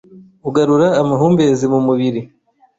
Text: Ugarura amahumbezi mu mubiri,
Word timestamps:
Ugarura 0.47 0.87
amahumbezi 1.01 1.65
mu 1.73 1.79
mubiri, 1.85 2.21